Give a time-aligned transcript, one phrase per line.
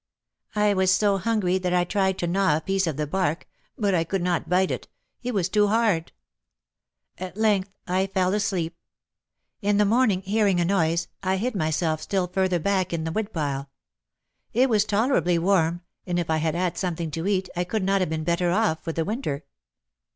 [0.55, 3.93] I was so hungry that I tried to gnaw a piece of the bark, but
[3.93, 4.87] I could not bite it,
[5.21, 6.11] it was too hard.
[7.19, 8.75] At length I fell asleep.
[9.61, 13.31] In the morning, hearing a noise, I hid myself still further back in the wood
[13.31, 13.69] pile.
[14.53, 18.01] It was tolerably warm, and, if I had had something to eat, I could not
[18.01, 19.43] have been better off for the winter."